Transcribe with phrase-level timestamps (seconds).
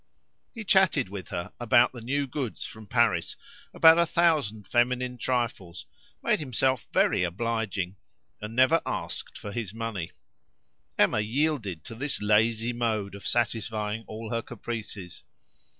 [0.55, 3.35] He chatted with her about the new goods from Paris,
[3.71, 5.85] about a thousand feminine trifles,
[6.23, 7.97] made himself very obliging,
[8.41, 10.09] and never asked for his money.
[10.97, 15.23] Emma yielded to this lazy mode of satisfying all her caprices.